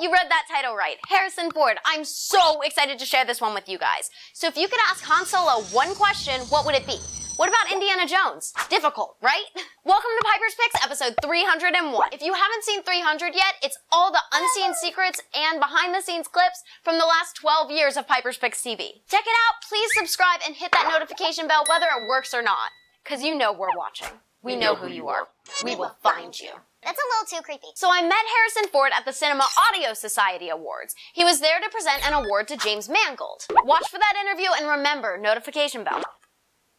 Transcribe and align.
You 0.00 0.10
read 0.10 0.30
that 0.30 0.46
title 0.48 0.74
right. 0.74 0.96
Harrison 1.08 1.50
Ford. 1.50 1.76
I'm 1.84 2.04
so 2.04 2.62
excited 2.62 2.98
to 2.98 3.04
share 3.04 3.26
this 3.26 3.38
one 3.38 3.52
with 3.52 3.68
you 3.68 3.76
guys. 3.76 4.08
So 4.32 4.46
if 4.46 4.56
you 4.56 4.66
could 4.66 4.80
ask 4.88 5.04
Han 5.04 5.26
Solo 5.26 5.60
one 5.76 5.94
question, 5.94 6.40
what 6.48 6.64
would 6.64 6.74
it 6.74 6.86
be? 6.86 6.96
What 7.36 7.50
about 7.50 7.70
Indiana 7.70 8.06
Jones? 8.06 8.54
Difficult, 8.70 9.18
right? 9.20 9.44
Welcome 9.84 10.10
to 10.18 10.24
Piper's 10.24 10.56
Picks, 10.56 10.82
episode 10.82 11.16
301. 11.20 12.08
If 12.14 12.22
you 12.22 12.32
haven't 12.32 12.64
seen 12.64 12.82
300 12.82 13.34
yet, 13.34 13.60
it's 13.62 13.76
all 13.92 14.10
the 14.10 14.24
unseen 14.32 14.72
secrets 14.72 15.20
and 15.34 15.60
behind 15.60 15.94
the 15.94 16.00
scenes 16.00 16.28
clips 16.28 16.62
from 16.82 16.96
the 16.96 17.04
last 17.04 17.36
12 17.36 17.70
years 17.70 17.98
of 17.98 18.08
Piper's 18.08 18.38
Picks 18.38 18.62
TV. 18.62 19.04
Check 19.06 19.28
it 19.28 19.36
out, 19.52 19.60
please 19.68 19.90
subscribe 19.92 20.40
and 20.46 20.56
hit 20.56 20.72
that 20.72 20.88
notification 20.90 21.46
bell 21.46 21.64
whether 21.68 21.88
it 21.92 22.08
works 22.08 22.32
or 22.32 22.40
not. 22.40 22.72
Cause 23.04 23.22
you 23.22 23.34
know 23.34 23.52
we're 23.52 23.76
watching. 23.76 24.08
We 24.42 24.56
know 24.56 24.76
who 24.76 24.88
you 24.88 25.08
are. 25.08 25.28
We 25.62 25.76
will 25.76 25.94
find 26.02 26.40
you. 26.40 26.52
That's 26.82 26.98
a 26.98 27.08
little 27.12 27.38
too 27.38 27.44
creepy. 27.44 27.72
So 27.74 27.88
I 27.92 28.02
met 28.02 28.24
Harrison 28.36 28.70
Ford 28.72 28.92
at 28.96 29.04
the 29.04 29.12
Cinema 29.12 29.44
Audio 29.68 29.92
Society 29.94 30.48
Awards. 30.48 30.94
He 31.12 31.24
was 31.24 31.40
there 31.40 31.60
to 31.60 31.68
present 31.68 32.06
an 32.06 32.14
award 32.14 32.48
to 32.48 32.56
James 32.56 32.88
Mangold. 32.88 33.46
Watch 33.64 33.88
for 33.90 33.98
that 33.98 34.14
interview 34.20 34.48
and 34.56 34.66
remember, 34.68 35.18
notification 35.18 35.84
bell. 35.84 36.02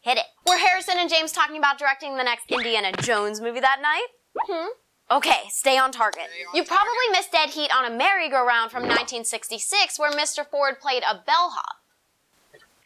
Hit 0.00 0.18
it. 0.18 0.26
Were 0.46 0.56
Harrison 0.58 0.94
and 0.98 1.10
James 1.10 1.32
talking 1.32 1.58
about 1.58 1.78
directing 1.78 2.16
the 2.16 2.22
next 2.22 2.50
Indiana 2.50 2.92
Jones 3.02 3.40
movie 3.40 3.60
that 3.60 3.80
night? 3.82 4.06
Hmm? 4.46 4.68
Okay, 5.10 5.48
stay 5.48 5.78
on 5.78 5.90
target. 5.90 6.28
you 6.54 6.62
probably 6.64 7.08
missed 7.10 7.32
Dead 7.32 7.50
Heat 7.50 7.70
on 7.74 7.90
a 7.90 7.96
Merry-Go-Round 7.96 8.70
from 8.70 8.82
1966 8.82 9.98
where 9.98 10.10
Mr. 10.10 10.46
Ford 10.46 10.80
played 10.80 11.02
a 11.02 11.22
bellhop. 11.26 11.77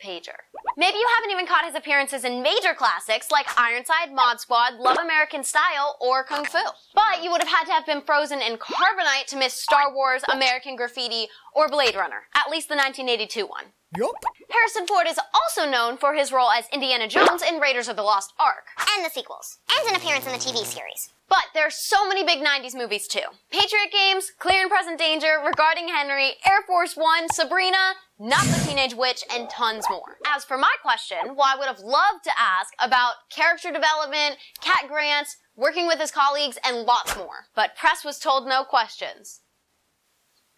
Pager. 0.02 0.36
Maybe 0.76 0.98
you 0.98 1.08
haven't 1.16 1.30
even 1.30 1.46
caught 1.46 1.64
his 1.64 1.74
appearances 1.74 2.24
in 2.24 2.42
major 2.42 2.74
classics 2.74 3.30
like 3.30 3.46
Ironside, 3.58 4.12
Mod 4.12 4.40
Squad, 4.40 4.74
Love 4.74 4.98
American 4.98 5.44
Style, 5.44 5.96
or 6.00 6.24
Kung 6.24 6.44
Fu. 6.44 6.58
But 6.94 7.22
you 7.22 7.30
would 7.30 7.42
have 7.42 7.50
had 7.50 7.64
to 7.64 7.72
have 7.72 7.86
been 7.86 8.02
frozen 8.02 8.40
in 8.40 8.56
carbonite 8.56 9.26
to 9.28 9.36
miss 9.36 9.54
Star 9.54 9.94
Wars, 9.94 10.22
American 10.30 10.76
Graffiti, 10.76 11.28
or 11.54 11.68
Blade 11.68 11.94
Runner, 11.94 12.24
at 12.34 12.50
least 12.50 12.68
the 12.68 12.74
1982 12.74 13.46
one. 13.46 13.72
Yup. 13.96 14.24
Harrison 14.48 14.86
Ford 14.86 15.06
is 15.06 15.20
also 15.34 15.70
known 15.70 15.98
for 15.98 16.14
his 16.14 16.32
role 16.32 16.50
as 16.50 16.64
Indiana 16.72 17.06
Jones 17.06 17.42
in 17.42 17.58
Raiders 17.58 17.88
of 17.88 17.96
the 17.96 18.02
Lost 18.02 18.32
Ark. 18.40 18.68
And 18.96 19.04
the 19.04 19.10
sequels. 19.10 19.58
And 19.70 19.90
an 19.90 19.96
appearance 19.96 20.24
in 20.24 20.32
the 20.32 20.38
TV 20.38 20.64
series. 20.64 21.10
But 21.28 21.44
there 21.52 21.66
are 21.66 21.70
so 21.70 22.08
many 22.08 22.24
big 22.24 22.40
90s 22.40 22.74
movies 22.74 23.06
too. 23.06 23.24
Patriot 23.50 23.92
Games, 23.92 24.32
Clear 24.38 24.62
and 24.62 24.70
Present 24.70 24.98
Danger, 24.98 25.36
Regarding 25.44 25.88
Henry, 25.88 26.32
Air 26.46 26.62
Force 26.66 26.94
One, 26.94 27.28
Sabrina, 27.28 27.92
Not 28.18 28.44
the 28.44 28.64
Teenage 28.66 28.94
Witch, 28.94 29.24
and 29.30 29.50
tons 29.50 29.84
more. 29.90 30.16
As 30.26 30.44
for 30.44 30.56
my 30.56 30.72
question, 30.82 31.18
well, 31.36 31.46
I 31.46 31.56
would 31.58 31.68
have 31.68 31.80
loved 31.80 32.24
to 32.24 32.32
ask 32.38 32.72
about 32.82 33.14
character 33.30 33.70
development, 33.70 34.36
cat 34.62 34.84
grants, 34.88 35.36
working 35.54 35.86
with 35.86 36.00
his 36.00 36.10
colleagues, 36.10 36.58
and 36.64 36.86
lots 36.86 37.14
more. 37.16 37.46
But 37.54 37.76
press 37.76 38.04
was 38.04 38.18
told 38.18 38.46
no 38.46 38.64
questions. 38.64 39.40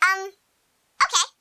Um, 0.03 0.27
okay. 0.27 1.34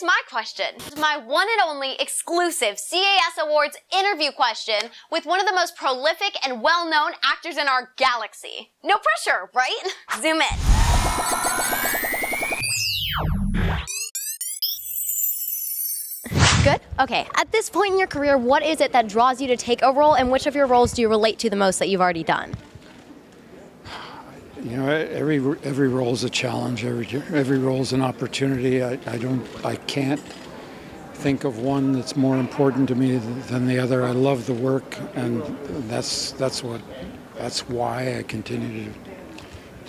Here's 0.00 0.06
my 0.06 0.20
question. 0.30 0.66
My 0.98 1.18
one 1.18 1.46
and 1.50 1.68
only 1.68 1.94
exclusive 1.98 2.76
CAS 2.76 3.38
Awards 3.38 3.76
interview 3.94 4.30
question 4.30 4.90
with 5.10 5.26
one 5.26 5.40
of 5.40 5.46
the 5.46 5.52
most 5.52 5.76
prolific 5.76 6.36
and 6.42 6.62
well-known 6.62 7.12
actors 7.22 7.58
in 7.58 7.68
our 7.68 7.90
galaxy. 7.96 8.70
No 8.82 8.96
pressure, 8.96 9.50
right? 9.52 9.76
Zoom 10.22 10.40
in. 10.40 10.48
Good? 16.64 16.80
Okay. 16.98 17.26
At 17.34 17.52
this 17.52 17.68
point 17.68 17.92
in 17.92 17.98
your 17.98 18.08
career, 18.08 18.38
what 18.38 18.62
is 18.62 18.80
it 18.80 18.92
that 18.92 19.08
draws 19.08 19.40
you 19.40 19.48
to 19.48 19.56
take 19.56 19.82
a 19.82 19.92
role 19.92 20.14
and 20.14 20.30
which 20.30 20.46
of 20.46 20.54
your 20.54 20.66
roles 20.66 20.92
do 20.92 21.02
you 21.02 21.08
relate 21.08 21.38
to 21.40 21.50
the 21.50 21.56
most 21.56 21.78
that 21.78 21.88
you've 21.90 22.00
already 22.00 22.24
done? 22.24 22.54
You 24.62 24.76
know, 24.76 24.88
every 24.88 25.36
every 25.62 25.88
role 25.88 26.12
is 26.12 26.24
a 26.24 26.30
challenge. 26.30 26.84
Every 26.84 27.06
every 27.32 27.58
role 27.58 27.80
is 27.80 27.92
an 27.92 28.02
opportunity. 28.02 28.82
I, 28.82 28.98
I 29.06 29.16
don't, 29.16 29.46
I 29.64 29.76
can't 29.76 30.20
think 31.14 31.44
of 31.44 31.58
one 31.58 31.92
that's 31.92 32.16
more 32.16 32.36
important 32.36 32.88
to 32.88 32.94
me 32.94 33.16
than 33.16 33.66
the 33.66 33.78
other. 33.78 34.04
I 34.04 34.10
love 34.10 34.46
the 34.46 34.54
work, 34.54 34.98
and 35.14 35.42
that's 35.88 36.32
that's 36.32 36.62
what 36.62 36.80
that's 37.36 37.68
why 37.68 38.18
I 38.18 38.22
continue 38.22 38.84
to 38.84 38.92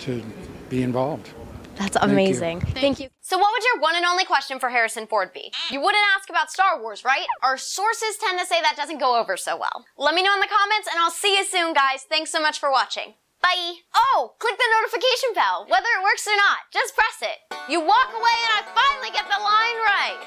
to 0.04 0.22
be 0.68 0.82
involved. 0.82 1.32
That's 1.76 1.96
you. 1.96 2.10
amazing. 2.10 2.60
Thank 2.60 3.00
you. 3.00 3.08
So, 3.20 3.38
what 3.38 3.50
would 3.52 3.62
your 3.64 3.80
one 3.80 3.96
and 3.96 4.04
only 4.04 4.24
question 4.24 4.58
for 4.58 4.68
Harrison 4.68 5.06
Ford 5.06 5.32
be? 5.32 5.52
You 5.70 5.80
wouldn't 5.80 6.04
ask 6.16 6.28
about 6.28 6.50
Star 6.50 6.80
Wars, 6.80 7.04
right? 7.04 7.26
Our 7.42 7.56
sources 7.56 8.16
tend 8.20 8.38
to 8.38 8.46
say 8.46 8.60
that 8.60 8.74
doesn't 8.76 8.98
go 8.98 9.18
over 9.18 9.36
so 9.36 9.56
well. 9.56 9.84
Let 9.96 10.14
me 10.14 10.22
know 10.22 10.34
in 10.34 10.40
the 10.40 10.48
comments, 10.48 10.88
and 10.90 10.98
I'll 10.98 11.10
see 11.10 11.36
you 11.36 11.44
soon, 11.44 11.72
guys. 11.72 12.02
Thanks 12.08 12.30
so 12.30 12.40
much 12.40 12.58
for 12.58 12.70
watching. 12.70 13.14
Bye. 13.42 13.82
Oh, 13.94 14.34
click 14.38 14.56
the 14.56 14.64
notification 14.80 15.34
bell, 15.34 15.66
whether 15.68 15.88
it 15.98 16.02
works 16.02 16.26
or 16.26 16.36
not. 16.36 16.58
Just 16.72 16.94
press 16.94 17.22
it. 17.22 17.38
You 17.68 17.80
walk 17.80 18.10
away, 18.14 18.38
and 18.46 18.52
I 18.54 18.62
finally 18.72 19.10
get 19.10 19.26
the 19.26 19.40
line 19.42 19.78
right. 19.82 20.20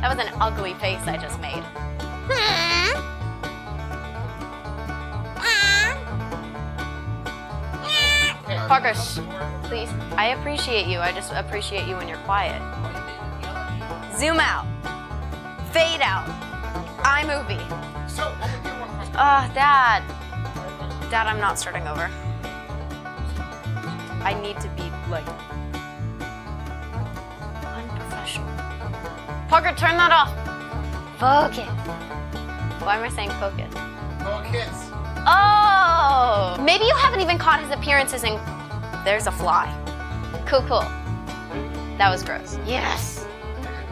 That 0.00 0.14
was 0.14 0.18
an 0.18 0.32
ugly 0.40 0.74
face 0.74 1.00
I 1.06 1.16
just 1.16 1.40
made. 1.40 1.62
Parker, 8.68 8.94
please. 9.64 9.90
I 10.16 10.34
appreciate 10.38 10.86
you. 10.86 10.98
I 10.98 11.12
just 11.12 11.32
appreciate 11.32 11.86
you 11.86 11.96
when 11.96 12.08
you're 12.08 12.18
quiet. 12.18 12.60
Zoom 14.16 14.40
out. 14.40 14.66
Fade 15.72 16.00
out. 16.00 16.26
iMovie. 17.02 17.60
Ah, 19.16 19.50
Dad. 19.54 20.23
Dad, 21.14 21.28
I'm 21.28 21.38
not 21.38 21.60
starting 21.60 21.86
over. 21.86 22.10
I 24.24 24.36
need 24.42 24.58
to 24.58 24.68
be 24.70 24.82
like 25.08 25.24
unprofessional. 27.62 28.48
Parker, 29.48 29.72
turn 29.76 29.96
that 29.96 30.10
off. 30.10 30.34
Focus. 31.20 31.70
Why 32.82 32.96
am 32.96 33.04
I 33.04 33.10
saying 33.10 33.30
focus? 33.38 33.72
Focus. 34.24 34.90
Oh! 35.24 36.60
Maybe 36.60 36.84
you 36.84 36.96
haven't 36.96 37.20
even 37.20 37.38
caught 37.38 37.60
his 37.60 37.70
appearances 37.70 38.24
in. 38.24 38.36
There's 39.04 39.28
a 39.28 39.30
fly. 39.30 39.70
Cool, 40.46 40.62
cool. 40.62 40.80
That 41.96 42.10
was 42.10 42.24
gross. 42.24 42.58
Yes. 42.66 43.24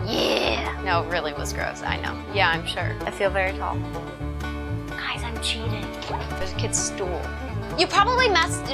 Yeah. 0.05 0.77
No, 0.85 1.05
it 1.05 1.09
really 1.09 1.35
was 1.35 1.53
gross. 1.53 1.83
I 1.83 2.01
know. 2.01 2.21
Yeah, 2.35 2.51
I'm 2.51 2.67
sure. 2.67 2.97
I 3.07 3.13
feel 3.13 3.31
very 3.31 3.57
tall. 3.57 3.79
Cheating. 5.43 5.85
There's 6.39 6.53
a 6.53 6.57
kid's 6.57 6.79
stool. 6.79 7.21
You 7.77 7.89
probably 7.89 8.29
messed. 8.29 8.65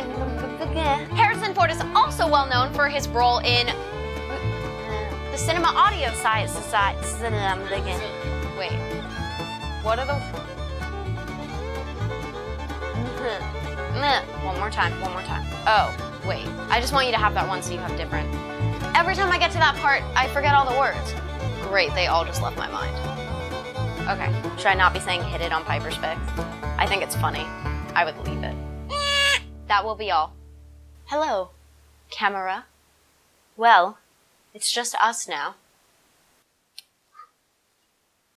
Harrison 1.14 1.54
Ford 1.54 1.70
is 1.70 1.80
also 1.94 2.28
well 2.28 2.46
known 2.46 2.72
for 2.74 2.88
his 2.88 3.08
role 3.08 3.38
in 3.38 3.68
uh, 3.68 5.30
the 5.32 5.38
Cinema 5.38 5.68
Audio 5.68 6.12
Science 6.12 6.52
Society. 6.52 7.00
Wait. 8.58 8.72
What 9.82 9.98
are 9.98 10.06
the 10.06 10.14
one 14.44 14.58
more 14.58 14.70
time, 14.70 15.00
one 15.00 15.12
more 15.12 15.22
time. 15.22 15.46
Oh, 15.66 15.94
wait. 16.26 16.46
I 16.68 16.80
just 16.80 16.92
want 16.92 17.06
you 17.06 17.12
to 17.12 17.18
have 17.18 17.32
that 17.34 17.48
one 17.48 17.62
so 17.62 17.72
you 17.72 17.78
have 17.78 17.96
different. 17.96 18.28
Every 18.94 19.14
time 19.14 19.32
I 19.32 19.38
get 19.38 19.52
to 19.52 19.58
that 19.58 19.76
part, 19.76 20.02
I 20.14 20.28
forget 20.28 20.54
all 20.54 20.70
the 20.70 20.78
words. 20.78 21.14
Great, 21.62 21.94
they 21.94 22.08
all 22.08 22.24
just 22.24 22.42
left 22.42 22.58
my 22.58 22.70
mind. 22.70 23.07
Okay, 24.08 24.32
should 24.56 24.68
I 24.68 24.74
not 24.74 24.94
be 24.94 25.00
saying 25.00 25.22
hit 25.22 25.42
it 25.42 25.52
on 25.52 25.64
Piper's 25.64 25.98
Picks? 25.98 26.18
I 26.78 26.86
think 26.86 27.02
it's 27.02 27.14
funny. 27.16 27.44
I 27.94 28.06
would 28.06 28.16
leave 28.26 28.42
it. 28.42 28.56
That 29.66 29.84
will 29.84 29.96
be 29.96 30.10
all. 30.10 30.32
Hello, 31.08 31.50
camera. 32.08 32.64
Well, 33.54 33.98
it's 34.54 34.72
just 34.72 34.94
us 34.94 35.28
now. 35.28 35.56